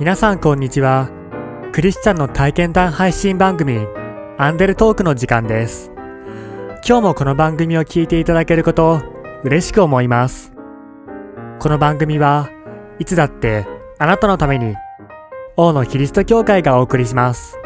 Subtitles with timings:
[0.00, 1.10] 皆さんこんにちは。
[1.74, 3.86] クリスチャンの体験談配信番組、
[4.38, 5.92] アンデルトークの時間です。
[6.88, 9.02] 今日もこの番組を聞いていただけること
[9.44, 10.54] 嬉しく思います。
[11.58, 12.48] この番組は
[12.98, 13.66] いつだって
[13.98, 14.74] あなたのために、
[15.58, 17.58] 王のキリスト教会がお送りします。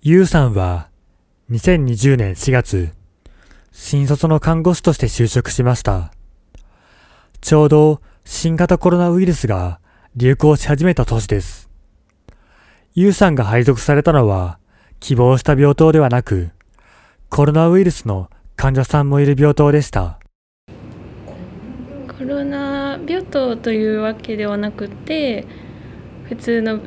[0.00, 0.88] ゆうさんは
[1.50, 2.94] 2020年4月、
[3.72, 6.15] 新卒の看護師として就職しました。
[7.40, 9.80] ちょうど新型コロナウイルスが
[10.16, 11.70] 流行し始めた年です。
[12.94, 14.58] ゆうさんが配属されたのは
[15.00, 16.50] 希望した病棟ではなく、
[17.28, 20.18] コロナウイルスの患者さんもいる病棟でした。
[22.18, 25.46] コロナ病棟というわけではなくて
[26.24, 26.80] 普通の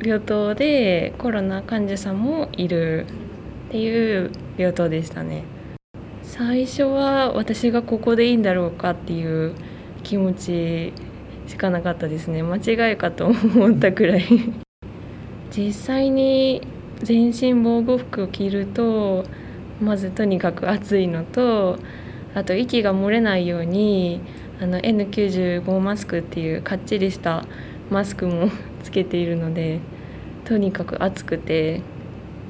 [0.00, 3.06] 病棟でコロナ患者さんもいる
[3.68, 5.44] っていう病棟でしたね
[6.22, 9.56] 最初は私がここでいいんだろうかっていう
[10.08, 10.94] 気持ち
[11.46, 12.42] しかなかったですね。
[12.42, 14.24] 間違いかと思ったくらい。
[15.54, 16.62] 実際に
[17.02, 19.24] 全身防護服を着ると
[19.82, 21.78] まずとにかく暑いのと
[22.34, 24.22] あと息が漏れないように
[24.62, 27.44] あの N95 マスクっていうかっちりした
[27.90, 28.48] マスクも
[28.82, 29.80] つけているので
[30.46, 31.82] とにかく暑くて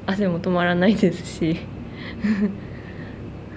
[0.05, 1.57] 汗も止まらないですし。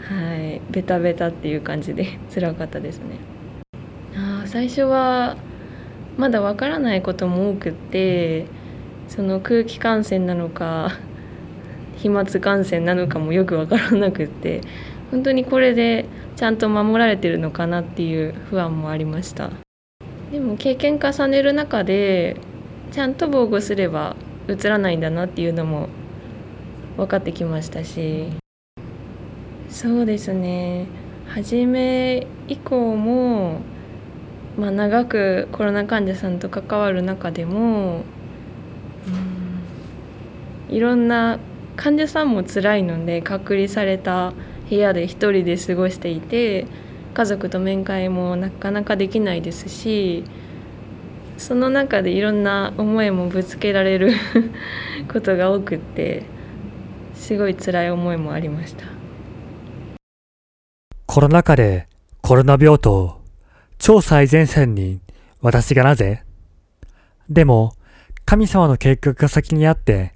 [0.03, 0.61] はい。
[0.73, 3.32] ベタベタっていう感じで辛かったですね。
[4.53, 5.39] 最初は
[6.19, 8.45] まだわからないことも多くって
[9.09, 10.91] その空気感染なのか
[11.97, 14.61] 飛沫感染なのかもよくわからなくって
[15.11, 16.05] 本当にこれで
[16.37, 19.49] ちゃんと守られてるのかなっていう不安もありました。
[20.31, 22.37] でも経験重ねる中で
[22.91, 24.17] ちゃんと防護すれば
[24.49, 25.89] うつらないんだなっていうのも
[26.99, 28.27] 分かってきましたし。
[29.71, 30.85] そうですね。
[31.27, 33.63] 初め以降も、
[34.57, 38.05] まあ、長くコロナ患者さんと関わる中でも
[40.69, 41.39] いろんな
[41.77, 44.33] 患者さんも辛いので隔離された
[44.69, 46.67] 部屋で一人で過ごしていて
[47.15, 50.25] 家族と面会もなかなかできないですし
[51.39, 54.13] その中でいろんな思いもぶつけられる
[55.13, 56.23] ことが多くって
[57.15, 58.85] すごい辛い思いもありました。
[61.07, 61.89] コロナ禍で
[62.23, 63.22] コロナ病棟、
[63.83, 65.01] 超最前線に
[65.41, 66.23] 私がなぜ？
[67.29, 67.75] でも、
[68.25, 70.15] 神様の計画が先にあって、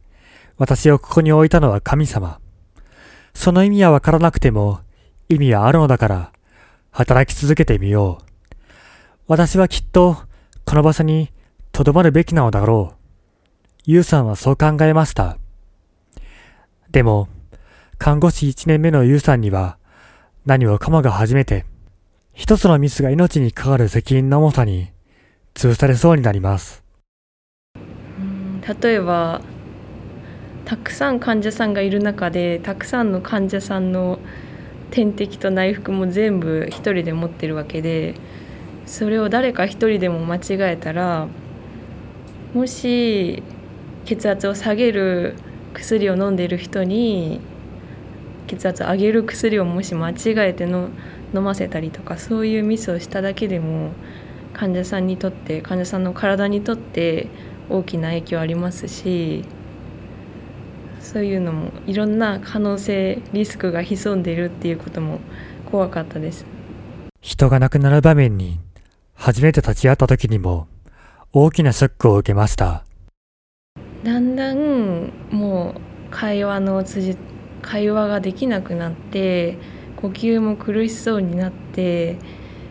[0.57, 2.39] 私をここに置いたのは神様。
[3.35, 4.83] その意味はわからなくても、
[5.29, 6.33] 意味はあるのだから、
[6.93, 8.55] 働き続けてみよう。
[9.27, 10.17] 私はきっと、
[10.65, 11.33] この場所に
[11.73, 12.97] 留まるべきなのだろう。
[13.83, 15.39] ゆうさんはそう考えました。
[16.93, 17.27] でも、
[17.99, 19.77] 看護師1年目のゆうさんには、
[20.45, 21.67] 何もかもが初めて、
[22.39, 24.89] 一つのミスが命にかかる責任の重さに、
[25.55, 26.85] 潰されそうになります。
[28.83, 29.41] 例えば
[30.67, 34.19] たくさん患者さんがいる中でたくさんの患者さんの
[34.91, 38.17] 点滴と内服も全部一人で持ってるわけで
[38.85, 41.29] それを誰か一人でも間違えたら
[42.53, 43.43] もし
[44.05, 45.37] 血圧を下げる
[45.73, 47.41] 薬を飲んでいる人に
[48.47, 50.15] 血圧を上げる薬をもし間違
[50.49, 50.89] えての
[51.35, 53.93] 飲ませたりとかそういうミスをしただけでも
[54.53, 57.29] 患者さんにとって患者さんの体にとって
[57.69, 59.45] 大きな影響ありますし
[61.01, 65.21] そういうのもいろんな可能性リスクが潜んでいるっていうことも
[65.71, 66.47] 怖かったです
[67.27, 68.61] 人が亡くなる場面に、
[69.15, 70.69] 初めて立ち会った時にも、
[71.33, 72.85] 大きなショックを受けました。
[74.05, 75.81] だんだんもう
[76.13, 77.17] 会話の辻
[77.67, 79.59] 会話ができなくなって
[79.97, 82.17] 呼吸も苦しそうになって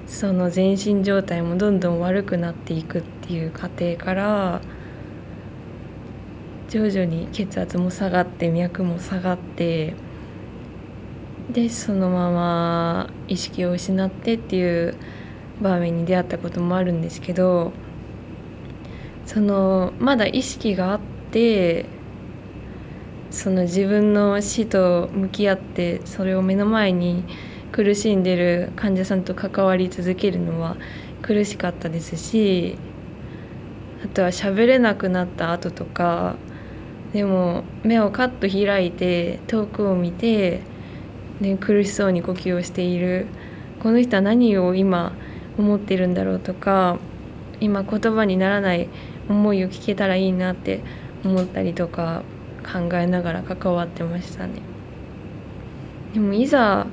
[0.08, 4.62] その全身状態もどんどん悪くなっていくっていう過程から
[6.70, 9.96] 徐々に血圧も下がって脈も下がって
[11.52, 14.96] でそのまま意識を失ってっていう
[15.62, 17.74] 場面に出会ったこともあるんですけど
[19.26, 21.00] そのまだ意識があっ
[21.32, 21.86] て
[23.32, 27.24] その自分の死と向き合ってそれを目の前に
[27.72, 30.78] 苦しんでる患者さんと関わり続けるのは
[31.22, 32.78] 苦しかったですし
[34.04, 36.36] あとは喋れなくなった後とか
[37.12, 40.62] でも目をカッと開いて遠くを見て、
[41.40, 43.28] ね、苦しそうに呼吸をしている
[43.82, 45.14] この人は何を今
[45.58, 46.98] 思ってるんだろうとか
[47.60, 48.90] 今言葉にならない
[49.30, 50.82] 思いを聞けたらいいなって
[51.24, 52.24] 思ったりとか
[52.66, 54.62] 考えながら関わってましたね。
[56.14, 56.88] でもいざ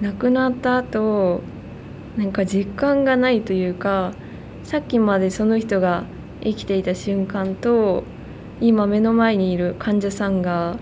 [0.00, 1.40] 亡くなった後
[2.16, 4.12] なんか実感がないというか
[4.64, 6.04] さっきまでその人が
[6.42, 8.04] 生きていた瞬間と
[8.60, 10.78] 今目の前にいる患者さんが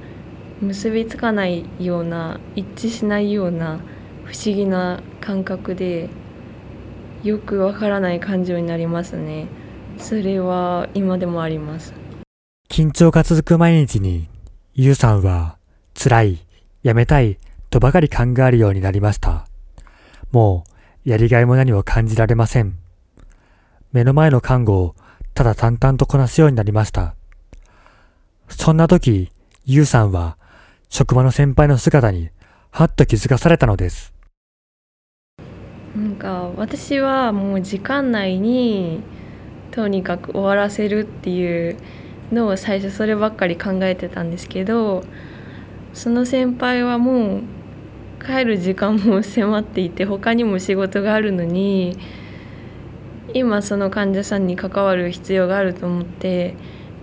[0.60, 3.80] 結びつかないような一致しないような
[4.24, 6.08] 不思議な感覚で
[7.22, 9.46] よくわからない感情になりますね
[9.98, 12.03] それは今でもあります
[12.74, 14.26] 緊張が続く毎日に、
[14.74, 15.58] ゆうさんは
[15.94, 16.38] 辛い、
[16.82, 17.38] やめたい
[17.70, 19.46] とばかり考えるようになりました。
[20.32, 20.64] も
[21.04, 22.76] うやりがいも何も感じられません。
[23.92, 24.96] 目の前の看護を
[25.34, 27.14] ただ淡々とこなすようになりました。
[28.48, 29.30] そんな時、
[29.64, 30.36] ゆうさんは
[30.88, 32.30] 職場の先輩の姿に
[32.72, 34.12] はっと気づかされたのです。
[35.94, 39.00] なんか私はもう時間内に
[39.70, 41.76] とにかく終わらせるっていう
[42.32, 45.04] の最初そればっかり考えてたんですけど
[45.92, 47.42] その先輩はもう
[48.24, 51.98] 帰る時間も迫っていて他にも仕事があるのに
[53.34, 56.54] 今その患者さんに関わる必要があると思って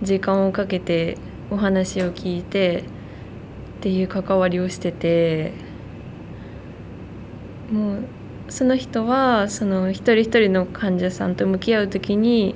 [0.02, 1.16] 時間をかけて
[1.50, 2.84] お話を聞いてっ
[3.82, 5.52] ていう関わりをしてて
[7.70, 8.04] もう
[8.48, 12.54] その人はその一人一人の患者さんと向き合う時に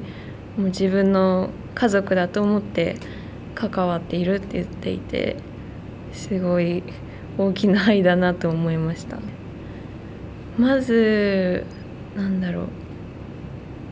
[0.57, 2.97] もう自分の家族だと思って
[3.55, 5.37] 関わっているって言っていて
[6.13, 6.83] すごい
[7.39, 9.19] 大きな愛だなと思いました。
[10.59, 11.65] まず
[12.17, 12.69] なんだろう。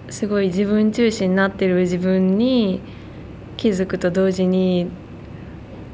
[0.08, 2.81] すごい自分中心になってる自分に
[3.56, 4.88] 気づくと同時に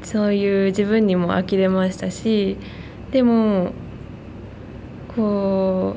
[0.03, 2.57] そういう自分にも呆れましたし
[3.11, 3.73] でも
[5.15, 5.95] こ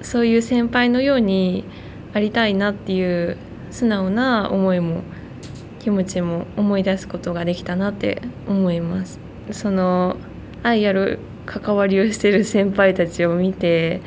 [0.00, 1.64] うそういう先輩のように
[2.12, 3.36] ありたいなっていう
[3.70, 5.02] 素直な思いも
[5.82, 9.18] 気持ちも思い出すことができたなって思います。
[9.50, 10.16] その
[10.62, 14.00] 愛ある関わりをしてる先輩たちを見て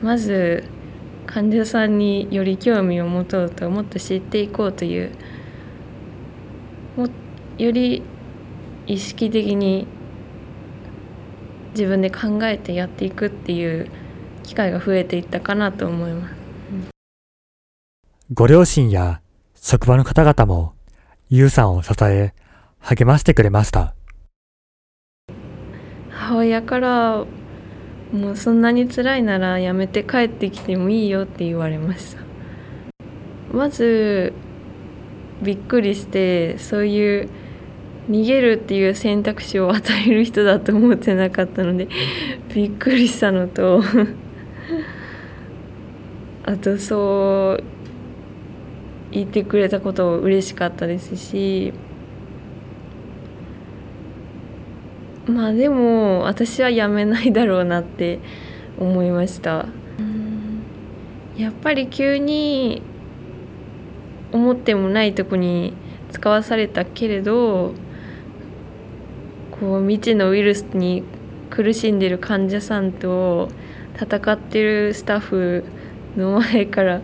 [0.00, 0.62] まず
[1.26, 5.10] 患者さんにより興味を持とうともっと知っていこうという
[6.96, 7.08] も
[7.58, 8.04] より
[8.86, 9.88] 意識的に
[11.72, 13.90] 自分で考えてやっていくっていう
[14.44, 16.34] 機会が増えていったかなと思います。
[18.32, 19.20] ご両親や
[19.54, 20.77] 職場の方々も
[21.30, 22.32] ゆうさんを支え、
[22.80, 23.94] 励ましてくれました。
[26.08, 27.26] 母親から
[28.12, 32.22] もうそんなに辛いならやめて帰ってきてもいいよって言われました
[33.52, 34.32] まず
[35.42, 37.28] びっくりしてそういう
[38.08, 41.88] 逃げるっていう選択肢を与える人だと思ってなかったので
[42.54, 43.82] びっくりしたのと
[46.44, 47.77] あとそう
[49.10, 51.72] 言ってくれたことを嬉しかったですし
[55.26, 58.18] まあでも私はやめないだろうなって
[58.78, 59.66] 思いました。
[61.36, 62.82] やっぱり急に
[64.32, 65.72] 思ってもないとこに
[66.10, 67.74] 使わされたけれど
[69.52, 71.04] こう未知のウイルスに
[71.50, 73.50] 苦しんでる患者さんと
[73.94, 75.64] 戦ってるスタッフ
[76.16, 77.00] の前から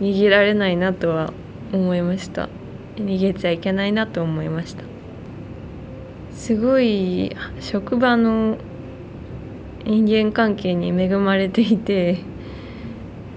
[0.00, 1.32] 逃げられないなとは
[1.72, 2.48] 思いました。
[2.96, 4.84] 逃げちゃいけないなと思いました。
[6.34, 8.58] すごい職場の
[9.84, 12.18] 人間関係に恵まれていて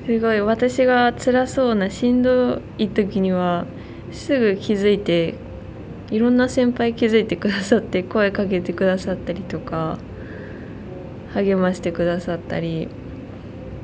[0.05, 3.65] すごい私が辛そうなしんどい時には
[4.11, 5.35] すぐ気づいて
[6.11, 9.97] いろんな先輩気づいてくださって声かけてくださったりとか
[11.33, 12.87] 励ましてくださったり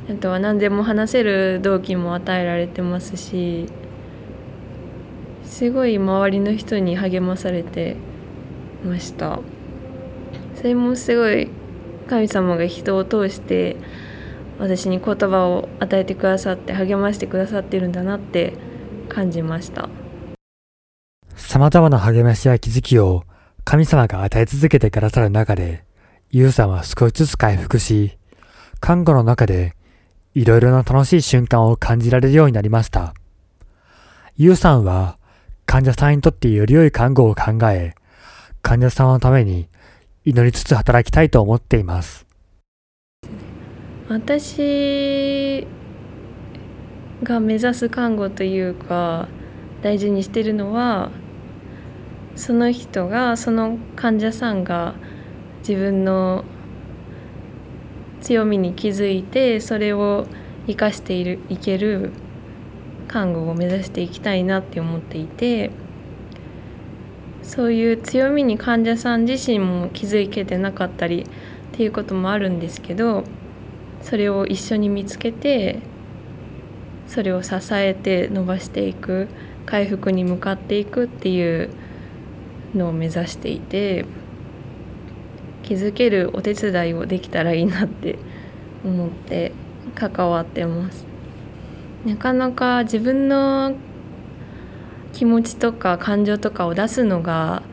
[0.09, 3.65] あとは何でも話せる同期も与えられてますし
[5.51, 7.97] すごい周りの人に励まされて
[8.85, 9.41] ました
[10.55, 11.49] それもすごい
[12.07, 13.75] 神様が人を通して
[14.57, 18.53] 私に言葉を与えてくださって励ましてくださってるんだなって
[19.09, 19.89] 感じました
[21.35, 23.25] 様々な励ましや気づきを
[23.65, 25.83] 神様が与え続けてくださる中で、
[26.29, 28.17] ゆうさんは少しずつ回復し、
[28.79, 29.75] 看護の中で
[30.33, 33.13] いろいろな楽しい瞬間を感じられるようになりました。
[34.37, 35.17] ゆうさんは
[35.71, 37.95] 患者さんにとってより良い看護を考え、
[38.61, 39.69] 患者さんのために
[40.25, 42.25] 祈りつつ働きたいと思っています。
[44.09, 45.65] 私
[47.23, 49.29] が目指す看護というか
[49.81, 51.09] 大事にしてるのは
[52.35, 54.95] その人がその患者さんが
[55.59, 56.43] 自分の
[58.19, 60.27] 強みに気づいてそれを
[60.67, 62.11] 生かしているいける
[63.11, 65.71] 看護を目指していきたいなって思っていて
[67.43, 71.27] そういう強みに患者さん自身も気づけてなかったりっ
[71.73, 73.25] ていうこともあるんですけど
[74.01, 75.79] それを一緒に見つけて
[77.07, 79.27] それを支えて伸ばしていく
[79.65, 81.69] 回復に向かっていくっていう
[82.73, 84.05] のを目指していて
[85.63, 88.17] 気づけるお手伝いをできたらいいなって
[88.85, 89.51] 思って
[89.95, 91.10] 関わってます。
[92.05, 93.75] なかなか自分の
[95.13, 97.63] 気持ちとか感情とかを出すのが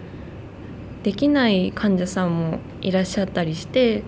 [1.02, 4.02] できない患者さんもいらっしゃったりして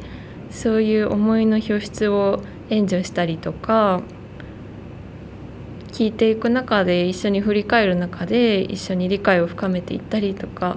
[0.51, 4.03] そういう思いの表出を援助したりとか
[5.93, 10.77] 聞いていく中で一緒に振り返る中で一緒に理解を深めていったりとか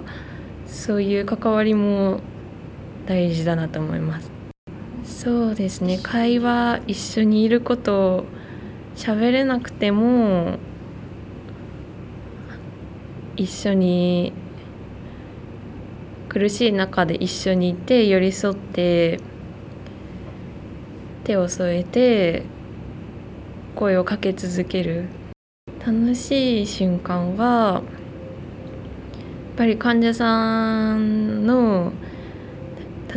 [0.66, 2.20] そういう関わりも
[3.06, 4.30] 大事だなと思います。
[5.04, 5.98] そうですね。
[6.02, 8.24] 会話一緒にいること
[8.96, 10.58] 喋れなくても
[13.36, 14.32] 一緒に
[16.28, 19.20] 苦しい中で一緒にいて寄り添って
[21.24, 22.42] 手を添えて
[23.74, 25.06] 声をかけ続ける。
[25.84, 27.82] 楽しい瞬間はやっ
[29.56, 31.92] ぱり患者さんの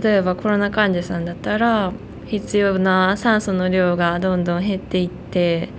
[0.04, 1.94] 例えばコロナ患者さんだったら
[2.28, 5.70] 必要な酸素の量がどんどん減っていって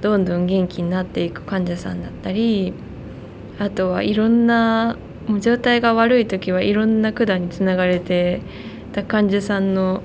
[0.00, 2.72] どんどん元気になっていく患者さんだったり
[3.58, 4.96] あとはいろんな
[5.26, 8.40] もう状態が悪い時はいろんな管につながれて
[8.92, 10.02] た患者さんの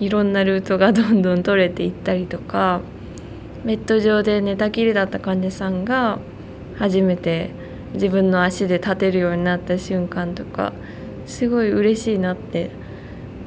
[0.00, 2.80] いろんなルートがどんどん取れていったりとか
[3.64, 6.18] ベッド上で寝たきりだった患者さんが
[6.78, 7.50] 初めて
[7.94, 10.72] 自分の足で立てるようになった瞬間とか
[11.26, 12.70] すごい嬉しいなって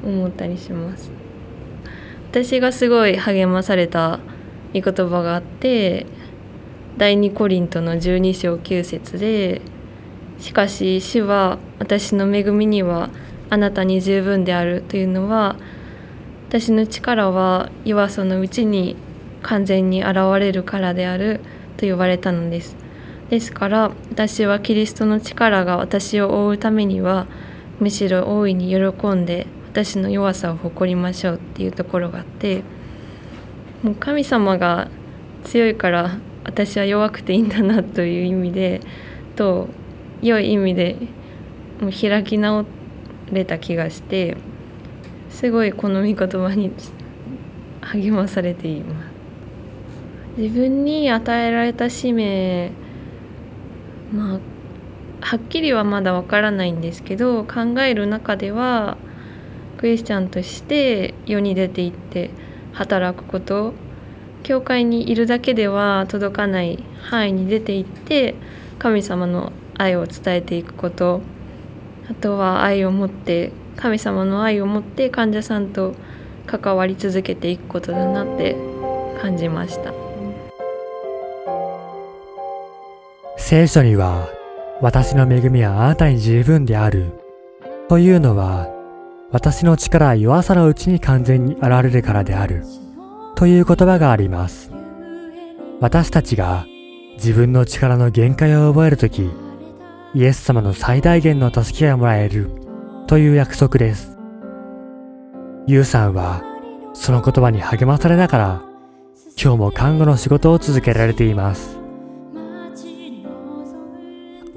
[0.04, 1.21] 思ったりします。
[2.32, 4.18] 私がすごい励まされた
[4.72, 6.06] 御言葉があって
[6.96, 9.60] 第二コリントの12章9節で
[10.40, 13.10] 「しかし主は私の恵みには
[13.50, 15.56] あなたに十分である」というのは
[16.48, 18.96] 私の力は弱さのうちに
[19.42, 21.40] 完全に現れるからである
[21.76, 22.78] と言われたのです。
[23.28, 27.26] ですから私はキリストの力が私を覆うためには
[27.78, 32.62] むしろ大いに喜んで私の弱さを誇りましょうっていうところがあって
[33.82, 34.88] もう神様が
[35.44, 38.80] 強いから私は弱くていいんだなという意味で
[39.34, 39.68] と
[40.20, 40.96] 良い意味で
[41.80, 42.66] もう開き直
[43.32, 44.36] れた気がして
[45.30, 46.70] すごいこの御言葉に
[47.80, 49.12] 励まされています。
[50.36, 52.72] 自分に与えられた使命
[54.12, 54.40] まあ
[55.20, 58.98] はっきりはまだわからないんですけど考える中では
[59.82, 62.30] クリスチャンとして世に出ていって
[62.72, 63.74] 働くこと
[64.44, 68.36] 教会にいるだけでは届かない範囲に出ていって
[68.78, 71.20] 神様の愛を伝えていくこと。
[72.08, 75.96] あとは愛を持って神様の愛を持って患者さんと
[76.46, 78.56] 関わり続けていくことだなって
[79.20, 79.92] 感じました。
[83.36, 84.28] 聖書には
[84.80, 87.06] 私の恵みはあなたに十分である。
[87.88, 88.71] というのは
[89.32, 92.64] 私の力は弱さのうちに完全に現れるからである
[93.34, 94.70] という言葉があります
[95.80, 96.66] 私たちが
[97.14, 99.30] 自分の力の限界を覚えるとき
[100.14, 102.50] イエス様の最大限の助けがもらえる
[103.06, 104.18] という約束です。
[105.66, 106.42] ユウさんは
[106.92, 108.62] その言葉に励まされながら
[109.42, 111.78] 今日も看護の仕事を続けられています。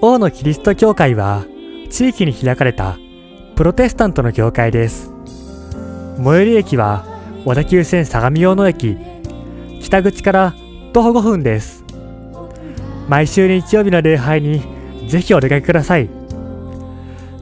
[0.02, 1.46] 王のキリスト教会は
[1.90, 2.98] 地域に開かれた
[3.56, 5.14] プロテスタントの教会です。
[6.18, 7.06] 最寄り駅は
[7.46, 8.98] 小田急線相模大野駅
[9.82, 10.54] 北口から
[10.92, 11.86] 徒歩5分です。
[13.08, 14.62] 毎週日曜日の礼拝に
[15.08, 16.10] ぜひお出かけください。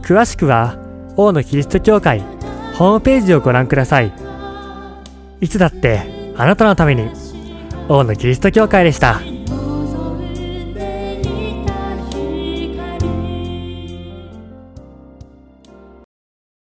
[0.03, 0.77] 詳しくは、
[1.17, 2.19] 王のキリスト教会
[2.75, 4.13] ホームページをご覧ください。
[5.41, 7.09] いつだってあなたのために、
[7.89, 9.19] 王のキリスト教会でした。